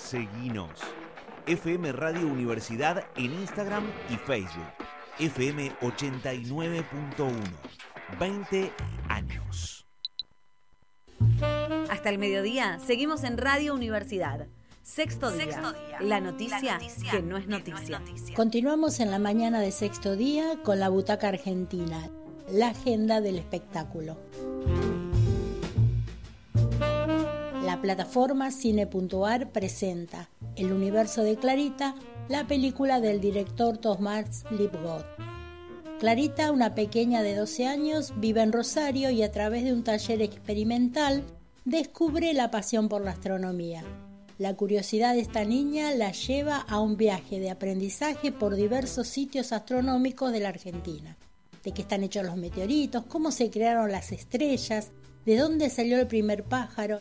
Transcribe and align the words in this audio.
Seguinos. 0.00 0.70
FM 1.46 1.92
Radio 1.92 2.26
Universidad 2.26 3.04
en 3.16 3.32
Instagram 3.32 3.84
y 4.08 4.16
Facebook. 4.16 4.66
FM 5.18 5.72
89.1. 5.80 7.32
20 8.18 8.72
años. 9.08 9.86
Hasta 11.90 12.08
el 12.08 12.18
mediodía 12.18 12.80
seguimos 12.84 13.22
en 13.24 13.38
Radio 13.38 13.74
Universidad. 13.74 14.48
Sexto 14.82 15.30
día, 15.30 15.60
La, 16.00 16.20
noticia 16.20 16.80
que 17.10 17.22
no 17.22 17.36
es 17.36 17.46
noticia. 17.46 18.02
Continuamos 18.34 18.98
en 18.98 19.10
la 19.12 19.18
mañana 19.20 19.60
de 19.60 19.70
sexto 19.70 20.16
día 20.16 20.60
con 20.64 20.80
la 20.80 20.88
butaca 20.88 21.28
argentina, 21.28 22.10
la 22.50 22.70
agenda 22.70 23.20
del 23.20 23.38
espectáculo. 23.38 24.16
La 27.80 27.96
plataforma 27.96 28.50
Cine.ar 28.50 29.52
presenta 29.52 30.28
El 30.54 30.70
universo 30.70 31.22
de 31.22 31.36
Clarita, 31.36 31.94
la 32.28 32.46
película 32.46 33.00
del 33.00 33.22
director 33.22 33.78
Tomás 33.78 34.44
Lipgott. 34.50 35.06
Clarita, 35.98 36.52
una 36.52 36.74
pequeña 36.74 37.22
de 37.22 37.34
12 37.34 37.66
años, 37.66 38.12
vive 38.18 38.42
en 38.42 38.52
Rosario 38.52 39.08
y 39.08 39.22
a 39.22 39.32
través 39.32 39.64
de 39.64 39.72
un 39.72 39.82
taller 39.82 40.20
experimental 40.20 41.24
descubre 41.64 42.34
la 42.34 42.50
pasión 42.50 42.90
por 42.90 43.02
la 43.02 43.12
astronomía. 43.12 43.82
La 44.36 44.54
curiosidad 44.56 45.14
de 45.14 45.20
esta 45.20 45.46
niña 45.46 45.94
la 45.94 46.12
lleva 46.12 46.58
a 46.58 46.80
un 46.80 46.98
viaje 46.98 47.40
de 47.40 47.48
aprendizaje 47.48 48.30
por 48.30 48.56
diversos 48.56 49.08
sitios 49.08 49.52
astronómicos 49.52 50.32
de 50.32 50.40
la 50.40 50.50
Argentina. 50.50 51.16
De 51.64 51.72
qué 51.72 51.80
están 51.80 52.04
hechos 52.04 52.26
los 52.26 52.36
meteoritos, 52.36 53.06
cómo 53.06 53.30
se 53.30 53.48
crearon 53.48 53.90
las 53.90 54.12
estrellas, 54.12 54.90
de 55.24 55.38
dónde 55.38 55.70
salió 55.70 55.98
el 55.98 56.06
primer 56.06 56.44
pájaro 56.44 57.00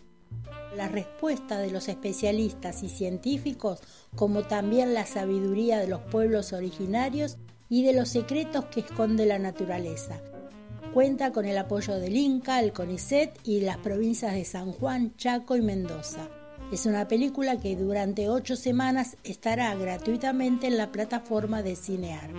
la 0.75 0.87
respuesta 0.87 1.59
de 1.59 1.71
los 1.71 1.87
especialistas 1.87 2.83
y 2.83 2.89
científicos, 2.89 3.79
como 4.15 4.43
también 4.43 4.93
la 4.93 5.05
sabiduría 5.05 5.79
de 5.79 5.87
los 5.87 6.01
pueblos 6.01 6.53
originarios 6.53 7.37
y 7.69 7.83
de 7.83 7.93
los 7.93 8.09
secretos 8.09 8.65
que 8.65 8.81
esconde 8.81 9.25
la 9.25 9.39
naturaleza. 9.39 10.19
Cuenta 10.93 11.31
con 11.31 11.45
el 11.45 11.57
apoyo 11.57 11.99
del 11.99 12.17
Inca, 12.17 12.59
el 12.59 12.73
CONICET 12.73 13.37
y 13.43 13.61
las 13.61 13.77
provincias 13.77 14.33
de 14.33 14.43
San 14.43 14.71
Juan, 14.71 15.15
Chaco 15.17 15.55
y 15.55 15.61
Mendoza. 15.61 16.29
Es 16.71 16.85
una 16.85 17.07
película 17.07 17.59
que 17.59 17.75
durante 17.75 18.29
ocho 18.29 18.55
semanas 18.55 19.17
estará 19.23 19.73
gratuitamente 19.75 20.67
en 20.67 20.77
la 20.77 20.91
plataforma 20.91 21.61
de 21.63 21.75
Cinear. 21.75 22.29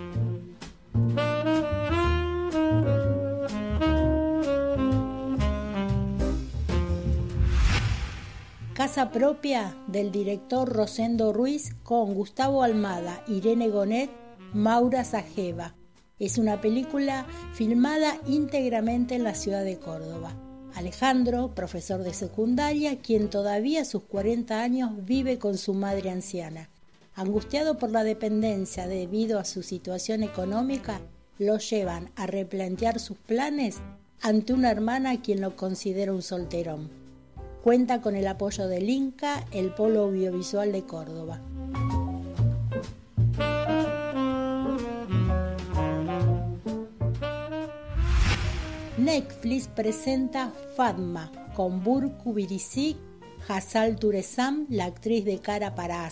Propia 8.91 9.73
del 9.87 10.11
director 10.11 10.67
Rosendo 10.67 11.31
Ruiz 11.31 11.75
con 11.81 12.13
Gustavo 12.13 12.61
Almada, 12.61 13.23
Irene 13.25 13.69
Gonet, 13.69 14.09
Maura 14.53 15.05
Sajeva. 15.05 15.75
Es 16.19 16.37
una 16.37 16.59
película 16.59 17.25
filmada 17.53 18.19
íntegramente 18.27 19.15
en 19.15 19.23
la 19.23 19.33
ciudad 19.33 19.63
de 19.63 19.79
Córdoba. 19.79 20.35
Alejandro, 20.75 21.55
profesor 21.55 22.03
de 22.03 22.13
secundaria, 22.13 22.99
quien 22.99 23.29
todavía 23.29 23.83
a 23.83 23.85
sus 23.85 24.03
40 24.03 24.61
años 24.61 24.91
vive 25.05 25.39
con 25.39 25.57
su 25.57 25.73
madre 25.73 26.09
anciana. 26.09 26.69
Angustiado 27.15 27.77
por 27.77 27.91
la 27.91 28.03
dependencia 28.03 28.87
debido 28.87 29.39
a 29.39 29.45
su 29.45 29.63
situación 29.63 30.21
económica, 30.21 30.99
lo 31.39 31.57
llevan 31.59 32.11
a 32.17 32.27
replantear 32.27 32.99
sus 32.99 33.17
planes 33.17 33.77
ante 34.21 34.51
una 34.51 34.69
hermana 34.69 35.21
quien 35.21 35.39
lo 35.39 35.55
considera 35.55 36.13
un 36.13 36.21
solterón. 36.21 37.00
Cuenta 37.63 38.01
con 38.01 38.15
el 38.15 38.25
apoyo 38.25 38.67
del 38.67 38.89
Inca, 38.89 39.45
el 39.51 39.71
Polo 39.71 40.05
Audiovisual 40.05 40.71
de 40.71 40.83
Córdoba. 40.83 41.39
Netflix 48.97 49.67
presenta 49.67 50.51
Fatma 50.75 51.31
con 51.55 51.83
Burku 51.83 52.33
Birisik, 52.33 52.97
Hassal 53.47 53.95
Turesam, 53.95 54.65
la 54.69 54.85
actriz 54.85 55.23
de 55.23 55.37
cara 55.39 55.75
para 55.75 56.09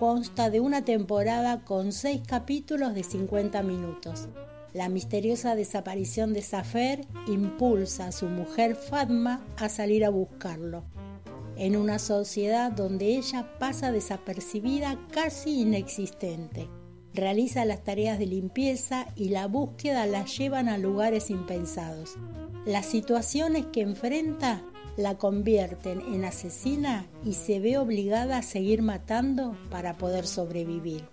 Consta 0.00 0.50
de 0.50 0.58
una 0.58 0.84
temporada 0.84 1.64
con 1.64 1.92
seis 1.92 2.22
capítulos 2.26 2.94
de 2.94 3.04
50 3.04 3.62
minutos. 3.62 4.28
La 4.72 4.88
misteriosa 4.88 5.54
desaparición 5.54 6.32
de 6.32 6.42
Safer 6.42 7.06
impulsa 7.26 8.08
a 8.08 8.12
su 8.12 8.26
mujer 8.26 8.76
Fatma 8.76 9.44
a 9.56 9.68
salir 9.68 10.04
a 10.04 10.10
buscarlo, 10.10 10.84
en 11.56 11.76
una 11.76 11.98
sociedad 11.98 12.72
donde 12.72 13.16
ella 13.16 13.58
pasa 13.58 13.92
desapercibida 13.92 14.98
casi 15.12 15.62
inexistente. 15.62 16.68
Realiza 17.14 17.64
las 17.64 17.82
tareas 17.82 18.18
de 18.18 18.26
limpieza 18.26 19.06
y 19.16 19.30
la 19.30 19.46
búsqueda 19.46 20.04
la 20.06 20.26
llevan 20.26 20.68
a 20.68 20.76
lugares 20.76 21.30
impensados. 21.30 22.16
Las 22.66 22.84
situaciones 22.84 23.64
que 23.66 23.80
enfrenta 23.80 24.62
la 24.96 25.16
convierten 25.16 26.00
en 26.12 26.24
asesina 26.24 27.06
y 27.24 27.34
se 27.34 27.60
ve 27.60 27.78
obligada 27.78 28.38
a 28.38 28.42
seguir 28.42 28.82
matando 28.82 29.56
para 29.70 29.96
poder 29.96 30.26
sobrevivir. 30.26 31.04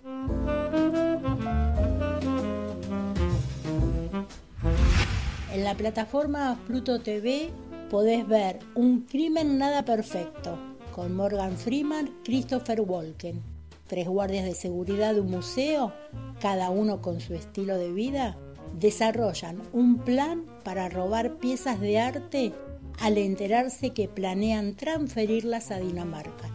En 5.54 5.62
la 5.62 5.76
plataforma 5.76 6.60
Pluto 6.66 7.00
TV 7.00 7.48
podés 7.88 8.26
ver 8.26 8.58
Un 8.74 9.02
crimen 9.02 9.56
nada 9.56 9.84
perfecto 9.84 10.58
con 10.92 11.14
Morgan 11.14 11.56
Freeman, 11.56 12.10
Christopher 12.24 12.80
Walken. 12.80 13.40
Tres 13.86 14.08
guardias 14.08 14.46
de 14.46 14.56
seguridad 14.56 15.14
de 15.14 15.20
un 15.20 15.30
museo, 15.30 15.92
cada 16.40 16.70
uno 16.70 17.00
con 17.00 17.20
su 17.20 17.34
estilo 17.34 17.78
de 17.78 17.92
vida, 17.92 18.36
desarrollan 18.80 19.62
un 19.72 19.98
plan 19.98 20.44
para 20.64 20.88
robar 20.88 21.38
piezas 21.38 21.78
de 21.80 22.00
arte 22.00 22.52
al 22.98 23.16
enterarse 23.16 23.90
que 23.90 24.08
planean 24.08 24.74
transferirlas 24.74 25.70
a 25.70 25.78
Dinamarca. 25.78 26.50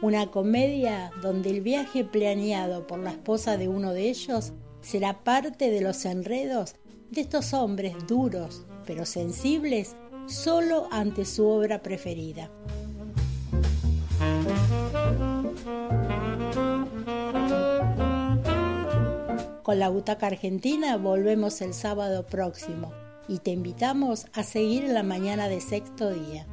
Una 0.00 0.30
comedia 0.30 1.10
donde 1.20 1.50
el 1.50 1.60
viaje 1.60 2.04
planeado 2.04 2.86
por 2.86 3.00
la 3.00 3.10
esposa 3.10 3.58
de 3.58 3.68
uno 3.68 3.92
de 3.92 4.08
ellos 4.08 4.54
será 4.80 5.24
parte 5.24 5.70
de 5.70 5.82
los 5.82 6.06
enredos 6.06 6.74
de 7.10 7.20
estos 7.20 7.52
hombres 7.54 7.94
duros 8.06 8.64
pero 8.86 9.04
sensibles 9.04 9.94
solo 10.26 10.88
ante 10.90 11.24
su 11.24 11.46
obra 11.46 11.82
preferida. 11.82 12.50
Con 19.62 19.78
la 19.78 19.88
Butaca 19.88 20.26
Argentina 20.26 20.96
volvemos 20.96 21.60
el 21.60 21.74
sábado 21.74 22.26
próximo 22.26 22.92
y 23.28 23.38
te 23.38 23.52
invitamos 23.52 24.26
a 24.32 24.42
seguir 24.42 24.88
la 24.88 25.04
mañana 25.04 25.48
de 25.48 25.60
sexto 25.60 26.10
día. 26.10 26.46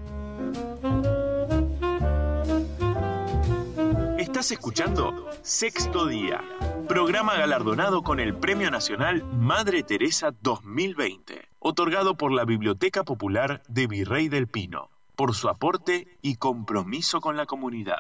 Estás 4.38 4.52
escuchando 4.52 5.26
Sexto 5.42 6.06
Día, 6.06 6.44
programa 6.88 7.34
galardonado 7.34 8.04
con 8.04 8.20
el 8.20 8.36
Premio 8.36 8.70
Nacional 8.70 9.24
Madre 9.24 9.82
Teresa 9.82 10.30
2020, 10.44 11.48
otorgado 11.58 12.18
por 12.18 12.32
la 12.32 12.46
Biblioteca 12.46 13.04
Popular 13.04 13.64
de 13.68 13.88
Virrey 13.88 14.30
del 14.30 14.46
Pino, 14.46 14.92
por 15.16 15.34
su 15.34 15.50
aporte 15.50 16.20
y 16.22 16.36
compromiso 16.36 17.20
con 17.20 17.36
la 17.36 17.48
comunidad. 17.48 17.98